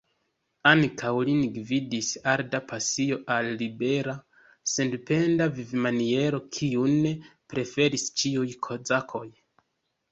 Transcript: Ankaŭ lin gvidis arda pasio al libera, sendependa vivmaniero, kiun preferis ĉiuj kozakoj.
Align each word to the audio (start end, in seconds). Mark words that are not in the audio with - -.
Ankaŭ 0.69 1.11
lin 1.27 1.43
gvidis 1.57 2.09
arda 2.33 2.61
pasio 2.71 3.19
al 3.35 3.51
libera, 3.61 4.17
sendependa 4.73 5.51
vivmaniero, 5.61 6.41
kiun 6.59 7.01
preferis 7.55 8.11
ĉiuj 8.23 8.51
kozakoj. 8.69 9.27